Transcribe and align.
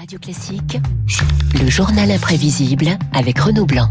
Radio 0.00 0.18
Classique, 0.18 0.78
le 1.62 1.68
journal 1.68 2.10
imprévisible 2.10 2.86
avec 3.12 3.38
Renaud 3.38 3.66
Blanc. 3.66 3.90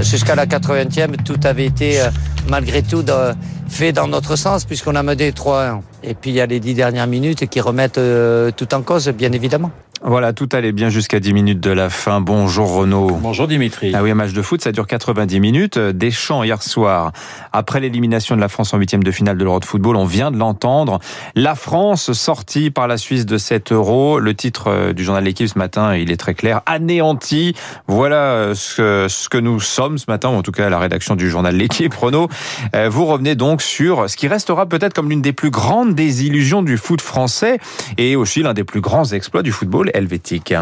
Jusqu'à 0.00 0.34
la 0.34 0.46
80e, 0.46 1.16
tout 1.22 1.38
avait 1.44 1.66
été 1.66 2.00
euh, 2.00 2.08
malgré 2.48 2.82
tout 2.82 3.02
de- 3.02 3.34
fait 3.72 3.92
dans 3.92 4.06
notre 4.06 4.36
sens 4.36 4.64
puisqu'on 4.64 4.94
a 4.94 5.02
mené 5.02 5.32
3-1. 5.32 5.80
Et 6.04 6.14
puis 6.14 6.30
il 6.30 6.34
y 6.34 6.40
a 6.40 6.46
les 6.46 6.60
dix 6.60 6.74
dernières 6.74 7.06
minutes 7.06 7.48
qui 7.48 7.60
remettent 7.60 7.98
euh, 7.98 8.50
tout 8.54 8.72
en 8.74 8.82
cause, 8.82 9.08
bien 9.08 9.32
évidemment. 9.32 9.70
Voilà, 10.04 10.32
tout 10.32 10.48
allait 10.52 10.72
bien 10.72 10.88
jusqu'à 10.88 11.20
10 11.20 11.32
minutes 11.32 11.60
de 11.60 11.70
la 11.70 11.88
fin. 11.88 12.20
Bonjour 12.20 12.74
Renaud. 12.74 13.18
Bonjour 13.22 13.46
Dimitri. 13.46 13.92
Ah 13.94 14.02
oui, 14.02 14.10
un 14.10 14.16
match 14.16 14.32
de 14.32 14.42
foot, 14.42 14.60
ça 14.60 14.72
dure 14.72 14.88
90 14.88 15.38
minutes. 15.38 15.78
Deschamps, 15.78 16.42
hier 16.42 16.60
soir, 16.60 17.12
après 17.52 17.78
l'élimination 17.78 18.34
de 18.34 18.40
la 18.40 18.48
France 18.48 18.74
en 18.74 18.78
huitième 18.78 19.04
de 19.04 19.12
finale 19.12 19.38
de 19.38 19.44
l'Euro 19.44 19.60
de 19.60 19.64
football, 19.64 19.94
on 19.94 20.04
vient 20.04 20.32
de 20.32 20.38
l'entendre. 20.38 20.98
La 21.36 21.54
France 21.54 22.12
sortie 22.12 22.72
par 22.72 22.88
la 22.88 22.96
Suisse 22.96 23.26
de 23.26 23.38
7 23.38 23.70
euros. 23.70 24.18
Le 24.18 24.34
titre 24.34 24.68
euh, 24.68 24.92
du 24.92 25.04
journal 25.04 25.22
L'équipe 25.22 25.46
ce 25.46 25.56
matin, 25.56 25.94
il 25.94 26.10
est 26.10 26.16
très 26.16 26.34
clair. 26.34 26.62
Anéanti. 26.66 27.54
Voilà 27.86 28.16
euh, 28.16 28.54
ce 28.54 28.74
que, 28.74 29.06
ce 29.08 29.28
que 29.28 29.38
nous 29.38 29.60
sommes 29.60 29.98
ce 29.98 30.06
matin, 30.08 30.30
ou 30.30 30.34
en 30.34 30.42
tout 30.42 30.50
cas 30.50 30.68
la 30.68 30.80
rédaction 30.80 31.14
du 31.14 31.30
journal 31.30 31.54
L'équipe. 31.54 31.94
Renaud, 31.94 32.28
euh, 32.74 32.88
vous 32.88 33.06
revenez 33.06 33.36
donc 33.36 33.61
sur 33.62 34.08
ce 34.10 34.16
qui 34.16 34.28
restera 34.28 34.66
peut-être 34.66 34.94
comme 34.94 35.08
l'une 35.08 35.22
des 35.22 35.32
plus 35.32 35.50
grandes 35.50 35.94
désillusions 35.94 36.62
du 36.62 36.76
foot 36.76 37.00
français 37.00 37.58
et 37.98 38.16
aussi 38.16 38.42
l'un 38.42 38.54
des 38.54 38.64
plus 38.64 38.80
grands 38.80 39.04
exploits 39.04 39.42
du 39.42 39.52
football 39.52 39.90
helvétique. 39.94 40.54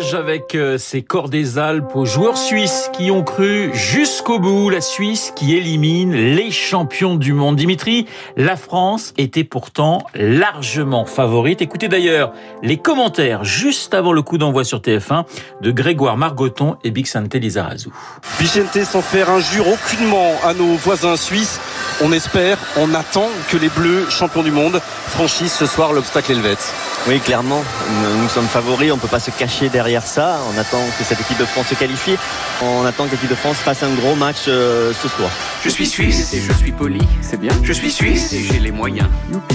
Avec 0.00 0.54
euh, 0.54 0.78
ces 0.78 1.02
corps 1.02 1.28
des 1.28 1.58
Alpes 1.58 1.94
aux 1.94 2.06
joueurs 2.06 2.38
suisses 2.38 2.90
qui 2.94 3.10
ont 3.10 3.22
cru 3.22 3.70
jusqu'au 3.74 4.38
bout. 4.38 4.70
La 4.70 4.80
Suisse 4.80 5.32
qui 5.36 5.54
élimine 5.54 6.12
les 6.12 6.50
champions 6.50 7.16
du 7.16 7.34
monde. 7.34 7.56
Dimitri, 7.56 8.06
la 8.36 8.56
France 8.56 9.12
était 9.18 9.44
pourtant 9.44 10.06
largement 10.14 11.04
favorite. 11.04 11.60
Écoutez 11.60 11.88
d'ailleurs 11.88 12.32
les 12.62 12.78
commentaires 12.78 13.44
juste 13.44 13.92
avant 13.92 14.12
le 14.12 14.22
coup 14.22 14.38
d'envoi 14.38 14.64
sur 14.64 14.78
TF1 14.78 15.24
de 15.60 15.70
Grégoire 15.70 16.16
Margoton 16.16 16.76
et 16.82 16.90
Bixante 16.90 17.34
Lizarazu. 17.34 17.90
Vicente 18.38 18.82
sans 18.84 19.02
faire 19.02 19.28
injure 19.28 19.66
aucunement 19.68 20.32
à 20.44 20.54
nos 20.54 20.74
voisins 20.76 21.16
suisses. 21.16 21.60
On 22.02 22.12
espère, 22.12 22.56
on 22.76 22.94
attend 22.94 23.28
que 23.50 23.58
les 23.58 23.68
Bleus, 23.68 24.08
champions 24.08 24.42
du 24.42 24.50
monde, 24.50 24.80
franchissent 25.08 25.56
ce 25.56 25.66
soir 25.66 25.92
l'obstacle 25.92 26.32
helvète. 26.32 26.72
Oui, 27.06 27.20
clairement, 27.20 27.62
nous 27.90 28.22
nous 28.22 28.28
sommes 28.28 28.46
favoris, 28.46 28.90
on 28.90 28.96
ne 28.96 29.00
peut 29.00 29.08
pas 29.08 29.20
se 29.20 29.30
cacher 29.30 29.68
derrière 29.68 30.06
ça. 30.06 30.38
On 30.54 30.58
attend 30.58 30.82
que 30.98 31.04
cette 31.04 31.20
équipe 31.20 31.38
de 31.38 31.44
France 31.44 31.66
se 31.68 31.74
qualifie. 31.74 32.16
On 32.62 32.86
attend 32.86 33.04
que 33.06 33.12
l'équipe 33.12 33.28
de 33.28 33.34
France 33.34 33.58
fasse 33.58 33.82
un 33.82 33.92
gros 33.92 34.14
match 34.14 34.44
euh, 34.48 34.92
ce 34.94 35.08
soir. 35.08 35.30
Je 35.62 35.68
suis 35.68 35.86
suisse 35.86 36.32
et 36.32 36.40
je 36.40 36.52
suis 36.52 36.72
poli. 36.72 37.00
C'est 37.20 37.38
bien. 37.38 37.52
Je 37.62 37.72
suis 37.72 37.90
suisse 37.90 38.32
et 38.32 38.44
j'ai 38.44 38.60
les 38.60 38.72
moyens. 38.72 39.08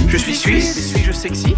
Je 0.07 0.17
suis 0.17 0.35
suisse 0.35 0.77
et 0.77 0.81
suis-je 0.81 1.11
sexy 1.11 1.55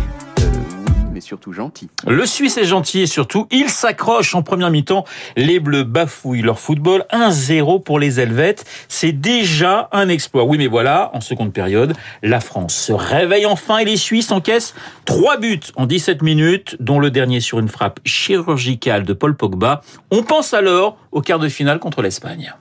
surtout 1.27 1.51
gentil. 1.51 1.89
Le 2.07 2.25
Suisse 2.25 2.57
est 2.57 2.65
gentil 2.65 3.01
et 3.01 3.05
surtout, 3.05 3.47
il 3.51 3.69
s'accroche 3.69 4.33
en 4.33 4.43
première 4.43 4.71
mi-temps. 4.71 5.03
Les 5.35 5.59
Bleus 5.59 5.83
bafouillent 5.83 6.41
leur 6.41 6.57
football. 6.57 7.05
1-0 7.11 7.83
pour 7.83 7.99
les 7.99 8.21
Helvètes. 8.21 8.63
C'est 8.87 9.11
déjà 9.11 9.89
un 9.91 10.07
exploit. 10.07 10.45
Oui, 10.45 10.57
mais 10.57 10.67
voilà, 10.67 11.11
en 11.13 11.19
seconde 11.19 11.51
période, 11.51 11.93
la 12.23 12.39
France 12.39 12.75
se 12.75 12.93
réveille 12.93 13.45
enfin 13.45 13.79
et 13.79 13.85
les 13.85 13.97
Suisses 13.97 14.31
encaissent 14.31 14.73
trois 15.05 15.37
buts 15.37 15.59
en 15.75 15.85
17 15.85 16.21
minutes, 16.21 16.77
dont 16.79 16.99
le 16.99 17.11
dernier 17.11 17.41
sur 17.41 17.59
une 17.59 17.67
frappe 17.67 17.99
chirurgicale 18.05 19.03
de 19.03 19.11
Paul 19.13 19.35
Pogba. 19.35 19.81
On 20.11 20.23
pense 20.23 20.53
alors 20.53 20.97
au 21.11 21.21
quart 21.21 21.39
de 21.39 21.49
finale 21.49 21.79
contre 21.79 22.01
l'Espagne. 22.01 22.53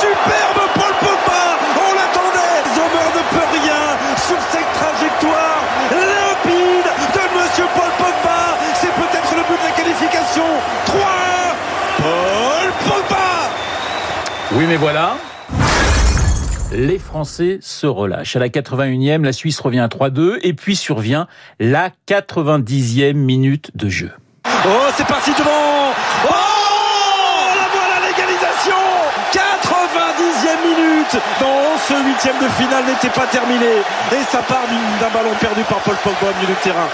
Superbe 0.00 0.68
Paul 0.74 0.94
Pogba 1.00 1.42
On 1.76 1.94
l'attendait 1.94 2.62
Zomer 2.74 3.08
ne 3.14 3.22
peut 3.30 3.48
rien 3.62 3.82
sur 4.16 4.40
cette 4.50 4.72
trajectoire 4.74 5.62
limpide 5.90 6.88
de 7.14 7.38
Monsieur 7.38 7.64
Paul 7.74 7.90
Pogba 7.98 8.58
C'est 8.74 8.92
peut-être 8.92 9.34
le 9.36 9.42
but 9.42 9.58
de 9.60 9.64
la 9.64 9.72
qualification 9.72 10.44
3 10.86 10.98
Paul 11.98 12.72
Pogba 12.86 13.28
Oui, 14.52 14.64
mais 14.66 14.76
voilà. 14.76 15.16
Les 16.72 16.98
Français 16.98 17.58
se 17.60 17.86
relâchent. 17.86 18.36
À 18.36 18.38
la 18.38 18.48
81e, 18.48 19.22
la 19.22 19.32
Suisse 19.32 19.60
revient 19.60 19.80
à 19.80 19.88
3-2 19.88 20.38
et 20.42 20.54
puis 20.54 20.74
survient 20.74 21.26
la 21.60 21.90
90e 22.08 23.12
minute 23.12 23.70
de 23.74 23.88
jeu. 23.88 24.10
Oh, 24.46 24.68
c'est 24.96 25.06
parti 25.06 25.32
devant 25.32 25.92
Oh 26.28 26.34
La 27.56 27.68
voilà 27.72 28.06
l'égalisation 28.06 28.76
90e 29.32 30.64
minute 30.64 31.22
Non, 31.40 31.76
ce 31.86 31.94
huitième 32.04 32.36
de 32.42 32.48
finale 32.52 32.84
n'était 32.86 33.10
pas 33.10 33.26
terminé. 33.26 33.82
Et 34.12 34.24
ça 34.30 34.38
part 34.38 34.64
d'un 35.00 35.10
ballon 35.10 35.34
perdu 35.40 35.62
par 35.62 35.78
Paul 35.78 35.96
Pogba 36.02 36.32
au 36.32 36.40
milieu 36.42 36.54
de 36.54 36.62
terrain. 36.62 36.88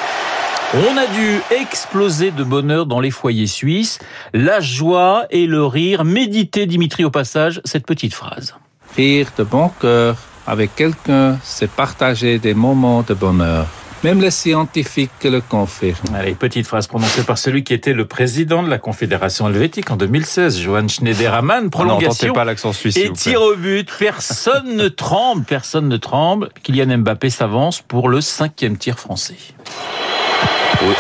On 0.73 0.97
a 0.97 1.07
dû 1.07 1.41
exploser 1.61 2.31
de 2.33 2.43
bonheur 2.43 2.87
dans 2.87 2.99
les 3.01 3.11
foyers 3.13 3.47
suisses. 3.47 3.99
La 4.33 4.61
joie 4.61 5.27
et 5.31 5.47
le 5.47 5.65
rire. 5.65 6.05
Méditez, 6.05 6.67
Dimitri, 6.67 7.05
au 7.05 7.11
passage, 7.11 7.61
cette 7.65 7.87
petite 7.87 8.15
phrase. 8.15 8.55
Rire 8.97 9.29
de 9.39 9.45
bon 9.45 9.71
cœur 9.81 10.17
avec 10.47 10.75
quelqu'un, 10.75 11.39
c'est 11.43 11.71
partager 11.71 12.39
des 12.39 12.55
moments 12.55 13.03
de 13.03 13.15
bonheur. 13.15 13.67
Même 14.03 14.21
les 14.21 14.31
scientifiques 14.33 15.11
le 15.25 15.41
confirment. 15.41 16.15
Allez, 16.15 16.35
petite 16.35 16.67
phrase 16.67 16.87
prononcée 16.89 17.23
par 17.23 17.39
celui 17.39 17.65
qui 17.65 17.73
était 17.73 17.95
le 17.95 18.05
président 18.05 18.63
de 18.63 18.69
la 18.69 18.77
Confédération 18.79 19.49
helvétique 19.49 19.91
en 19.91 19.97
2016, 19.97 20.59
Johann 20.61 20.91
Schneiderman. 20.91 21.51
Ah 21.59 21.63
Non, 21.63 21.71
Prolongation. 21.71 22.35
pas 22.35 22.45
l'accent 22.45 22.73
suisse. 22.75 22.97
Et 22.99 23.11
tir 23.13 23.41
au 23.41 23.55
but, 23.57 23.89
personne 23.99 24.77
ne 24.77 24.89
tremble, 24.89 25.45
personne 25.45 25.89
ne 25.89 25.97
tremble. 25.97 26.51
Kylian 26.65 26.99
Mbappé 26.99 27.31
s'avance 27.31 27.81
pour 27.81 28.11
le 28.11 28.21
cinquième 28.21 28.77
tir 28.77 28.99
français. 28.99 29.37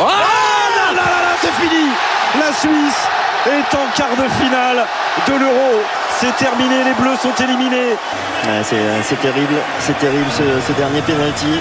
Oh 0.00 0.04
là 0.04 0.92
là 0.92 0.92
là 0.92 1.20
là, 1.26 1.32
c'est 1.40 1.52
fini 1.62 1.88
La 2.38 2.52
Suisse 2.52 3.08
est 3.46 3.74
en 3.76 3.86
quart 3.94 4.16
de 4.16 4.28
finale 4.42 4.86
de 5.28 5.34
l'Euro. 5.34 5.82
C'est 6.18 6.34
terminé, 6.36 6.84
les 6.84 6.94
Bleus 6.94 7.16
sont 7.20 7.34
éliminés. 7.42 7.92
Ouais, 8.46 8.62
c'est, 8.62 8.76
euh, 8.76 9.02
c'est 9.02 9.20
terrible, 9.20 9.54
c'est 9.80 9.98
terrible 9.98 10.30
ce, 10.30 10.42
ce 10.66 10.72
dernier 10.72 11.02
penalty. 11.02 11.60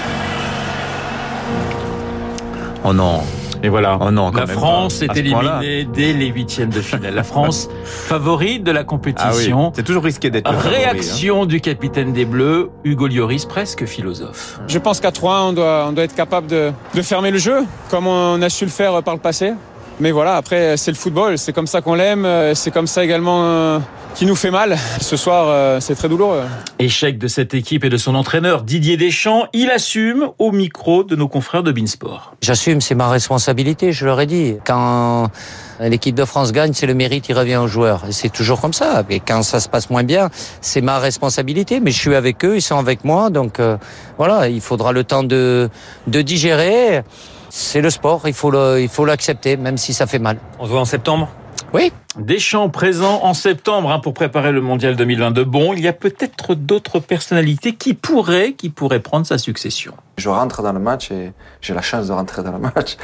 Oh 2.84 2.92
non. 2.92 3.22
Et 3.64 3.70
voilà. 3.70 3.98
Oh 4.00 4.10
non, 4.10 4.30
quand 4.30 4.40
la 4.40 4.46
même 4.46 4.56
France 4.56 5.00
est 5.00 5.16
éliminée 5.16 5.84
dès 5.90 6.12
les 6.12 6.26
huitièmes 6.26 6.68
de 6.68 6.82
finale. 6.82 7.14
La 7.14 7.22
France, 7.24 7.68
favorite 7.84 8.62
de 8.62 8.70
la 8.70 8.80
Ah 8.80 8.82
oui, 8.82 8.86
compétition. 8.86 9.72
c'est 9.74 9.82
toujours 9.82 10.04
risqué 10.04 10.28
d'être 10.28 10.50
favori, 10.52 10.68
hein. 10.68 10.78
Réaction 10.78 11.46
du 11.46 11.60
capitaine 11.62 12.12
des 12.12 12.26
Bleus, 12.26 12.70
Hugo 12.84 13.08
Lloris, 13.08 13.46
presque 13.46 13.86
philosophe. 13.86 14.60
Je 14.68 14.78
pense 14.78 15.00
qu'à 15.00 15.10
3-1, 15.10 15.48
on 15.48 15.52
doit, 15.54 15.86
on 15.88 15.92
doit 15.92 16.04
être 16.04 16.14
capable 16.14 16.46
de, 16.46 16.72
de 16.94 17.02
fermer 17.02 17.30
le 17.30 17.38
jeu, 17.38 17.64
comme 17.90 18.06
on 18.06 18.40
a 18.42 18.48
su 18.50 18.64
le 18.66 18.70
faire 18.70 19.02
par 19.02 19.14
le 19.14 19.20
passé. 19.20 19.54
Mais 19.98 20.10
voilà, 20.10 20.36
après, 20.36 20.76
c'est 20.76 20.90
le 20.90 20.96
football, 20.96 21.38
c'est 21.38 21.52
comme 21.54 21.66
ça 21.66 21.80
qu'on 21.80 21.94
l'aime, 21.94 22.26
euh, 22.26 22.54
c'est 22.54 22.70
comme 22.70 22.86
ça 22.88 23.02
également 23.02 23.44
euh, 23.44 23.78
qui 24.14 24.26
nous 24.26 24.36
fait 24.36 24.50
mal. 24.50 24.76
Ce 25.00 25.16
soir, 25.16 25.46
euh, 25.48 25.80
c'est 25.80 25.94
très 25.96 26.08
douloureux. 26.08 26.44
Échec 26.78 27.18
de 27.18 27.26
cette 27.26 27.52
équipe 27.52 27.84
et 27.84 27.88
de 27.88 27.96
son 27.96 28.14
entraîneur 28.14 28.62
Didier 28.62 28.96
Deschamps, 28.96 29.46
il 29.52 29.70
assume 29.70 30.30
au 30.38 30.52
micro 30.52 31.02
de 31.02 31.16
nos 31.16 31.26
confrères 31.26 31.62
de 31.64 31.72
Beansport. 31.72 32.34
J'assume, 32.40 32.80
c'est 32.80 32.94
ma 32.94 33.08
responsabilité, 33.08 33.92
je 33.92 34.06
leur 34.06 34.20
ai 34.20 34.26
dit. 34.26 34.56
Quand 34.64 35.30
l'équipe 35.80 36.14
de 36.14 36.24
France 36.24 36.52
gagne, 36.52 36.72
c'est 36.72 36.86
le 36.86 36.94
mérite, 36.94 37.28
il 37.28 37.36
revient 37.36 37.56
aux 37.56 37.66
joueurs. 37.66 38.04
Et 38.08 38.12
C'est 38.12 38.28
toujours 38.28 38.60
comme 38.60 38.72
ça. 38.72 39.02
Et 39.10 39.18
quand 39.18 39.42
ça 39.42 39.58
se 39.58 39.68
passe 39.68 39.90
moins 39.90 40.04
bien, 40.04 40.30
c'est 40.60 40.80
ma 40.80 40.98
responsabilité. 41.00 41.80
Mais 41.80 41.90
je 41.90 41.98
suis 41.98 42.14
avec 42.14 42.44
eux, 42.44 42.56
ils 42.56 42.62
sont 42.62 42.78
avec 42.78 43.04
moi. 43.04 43.30
Donc 43.30 43.58
euh, 43.58 43.76
voilà, 44.16 44.48
il 44.48 44.60
faudra 44.60 44.92
le 44.92 45.02
temps 45.02 45.24
de, 45.24 45.68
de 46.06 46.22
digérer. 46.22 47.02
C'est 47.50 47.80
le 47.80 47.90
sport, 47.90 48.22
il 48.26 48.34
faut 48.34 48.50
le, 48.50 48.80
il 48.80 48.88
faut 48.88 49.04
l'accepter, 49.04 49.56
même 49.56 49.76
si 49.76 49.92
ça 49.92 50.06
fait 50.06 50.18
mal. 50.18 50.38
On 50.58 50.66
se 50.66 50.70
voit 50.70 50.80
en 50.80 50.84
septembre? 50.84 51.28
Oui. 51.72 51.92
Deschamps 52.16 52.68
présent 52.68 53.24
en 53.24 53.34
septembre 53.34 53.90
hein, 53.90 53.98
pour 53.98 54.14
préparer 54.14 54.52
le 54.52 54.60
mondial 54.60 54.94
2022. 54.94 55.44
Bon, 55.44 55.72
il 55.72 55.80
y 55.80 55.88
a 55.88 55.92
peut-être 55.92 56.54
d'autres 56.54 57.00
personnalités 57.00 57.74
qui 57.74 57.94
pourraient, 57.94 58.52
qui 58.52 58.70
pourraient 58.70 59.00
prendre 59.00 59.26
sa 59.26 59.38
succession. 59.38 59.94
Je 60.18 60.28
rentre 60.28 60.62
dans 60.62 60.72
le 60.72 60.78
match 60.78 61.10
et 61.10 61.32
j'ai 61.60 61.74
la 61.74 61.82
chance 61.82 62.08
de 62.08 62.12
rentrer 62.12 62.42
dans 62.42 62.52
le 62.52 62.58
match 62.58 62.96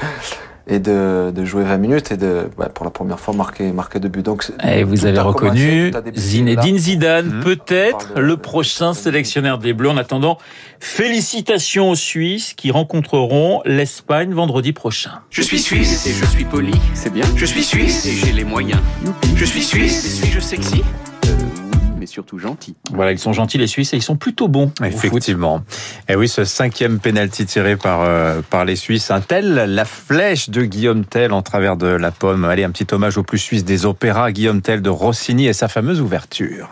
et 0.66 0.78
de, 0.78 1.32
de 1.34 1.44
jouer 1.44 1.64
20 1.64 1.76
minutes 1.78 2.12
et 2.12 2.16
de, 2.16 2.48
ouais, 2.58 2.68
pour 2.74 2.84
la 2.84 2.90
première 2.90 3.18
fois, 3.18 3.34
marquer, 3.34 3.72
marquer 3.72 3.98
deux 4.00 4.08
buts. 4.08 4.22
Donc, 4.22 4.42
c'est- 4.44 4.52
Et 4.68 4.84
vous 4.84 4.96
tout 4.98 5.06
avez 5.06 5.18
reconnu 5.20 5.90
commencé, 5.92 6.12
Zinedine. 6.20 6.78
Zidane, 6.78 7.26
Mhm. 7.36 7.42
peut-être 7.44 8.14
de- 8.14 8.20
le 8.20 8.36
prochain 8.36 8.94
sélectionneur 8.94 9.58
des 9.58 9.72
Bleus. 9.72 9.88
En 9.90 9.96
attendant, 9.96 10.38
félicitations 10.78 11.90
aux 11.90 11.96
Suisses 11.96 12.54
qui 12.54 12.70
rencontreront 12.70 13.62
l'Espagne 13.64 14.32
vendredi 14.32 14.72
prochain. 14.72 15.12
Je 15.30 15.42
suis 15.42 15.58
suisse 15.58 16.06
et 16.06 16.12
je 16.12 16.24
suis 16.26 16.44
poli. 16.44 16.74
C'est 16.94 17.12
bien. 17.12 17.24
Je 17.36 17.46
suis 17.46 17.64
suisse 17.64 18.06
et 18.06 18.12
j'ai 18.12 18.32
les 18.32 18.44
moyens. 18.44 18.80
Je 19.36 19.44
suis 19.44 19.62
suisse 19.62 20.04
et 20.04 20.08
suis-je 20.08 20.40
sexy 20.40 20.82
surtout 22.10 22.38
gentil. 22.38 22.76
Voilà, 22.92 23.12
ils 23.12 23.18
sont 23.18 23.32
gentils 23.32 23.58
les 23.58 23.66
Suisses 23.66 23.92
et 23.94 23.96
ils 23.96 24.02
sont 24.02 24.16
plutôt 24.16 24.48
bons. 24.48 24.72
au 24.80 24.84
foot. 24.84 24.92
Effectivement. 24.94 25.62
Et 26.08 26.16
oui, 26.16 26.28
ce 26.28 26.44
cinquième 26.44 26.98
penalty 26.98 27.46
tiré 27.46 27.76
par, 27.76 28.02
euh, 28.02 28.42
par 28.48 28.64
les 28.64 28.76
Suisses. 28.76 29.10
Un 29.10 29.20
tel, 29.20 29.54
la 29.54 29.84
flèche 29.84 30.50
de 30.50 30.62
Guillaume 30.62 31.04
Tell 31.04 31.32
en 31.32 31.42
travers 31.42 31.76
de 31.76 31.86
la 31.86 32.10
pomme. 32.10 32.44
Allez, 32.44 32.64
un 32.64 32.70
petit 32.70 32.86
hommage 32.92 33.16
au 33.16 33.22
plus 33.22 33.38
suisse 33.38 33.64
des 33.64 33.86
opéras, 33.86 34.32
Guillaume 34.32 34.60
Tell 34.60 34.82
de 34.82 34.90
Rossini 34.90 35.46
et 35.46 35.52
sa 35.52 35.68
fameuse 35.68 36.00
ouverture. 36.00 36.68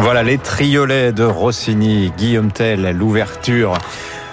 Voilà 0.00 0.22
les 0.22 0.38
triolets 0.38 1.12
de 1.12 1.24
Rossini, 1.24 2.12
Guillaume 2.16 2.52
Tell, 2.52 2.96
l'ouverture. 2.96 3.76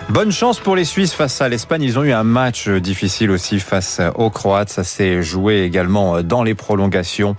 Bonne 0.09 0.31
chance 0.31 0.59
pour 0.59 0.75
les 0.75 0.85
Suisses 0.85 1.13
face 1.13 1.41
à 1.41 1.49
l'Espagne. 1.49 1.81
Ils 1.81 1.97
ont 1.97 2.03
eu 2.03 2.11
un 2.11 2.23
match 2.23 2.69
difficile 2.69 3.31
aussi 3.31 3.59
face 3.59 3.99
aux 4.13 4.29
Croates. 4.29 4.69
Ça 4.69 4.83
s'est 4.83 5.23
joué 5.23 5.63
également 5.63 6.21
dans 6.21 6.43
les 6.43 6.53
prolongations. 6.53 7.35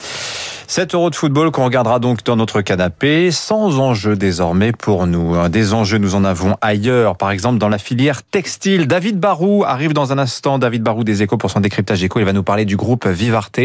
7 0.66 0.94
euros 0.96 1.10
de 1.10 1.14
football 1.14 1.52
qu'on 1.52 1.64
regardera 1.64 2.00
donc 2.00 2.24
dans 2.24 2.34
notre 2.34 2.62
canapé, 2.62 3.30
sans 3.30 3.78
enjeu 3.78 4.16
désormais 4.16 4.72
pour 4.72 5.06
nous. 5.06 5.48
Des 5.48 5.72
enjeux, 5.72 5.98
nous 5.98 6.16
en 6.16 6.24
avons 6.24 6.56
ailleurs, 6.60 7.16
par 7.16 7.30
exemple 7.30 7.58
dans 7.58 7.68
la 7.68 7.78
filière 7.78 8.24
textile. 8.24 8.88
David 8.88 9.20
Barou 9.20 9.62
arrive 9.64 9.92
dans 9.92 10.12
un 10.12 10.18
instant. 10.18 10.58
David 10.58 10.82
Barou 10.82 11.04
des 11.04 11.22
Échos 11.22 11.38
pour 11.38 11.52
son 11.52 11.60
décryptage 11.60 12.02
écho. 12.02 12.18
Il 12.18 12.24
va 12.24 12.32
nous 12.32 12.42
parler 12.42 12.64
du 12.64 12.76
groupe 12.76 13.06
Vivarte. 13.06 13.60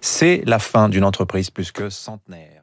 C'est 0.00 0.42
la 0.46 0.58
fin 0.58 0.88
d'une 0.88 1.04
entreprise 1.04 1.50
plus 1.50 1.70
que 1.70 1.88
centenaire. 1.88 2.59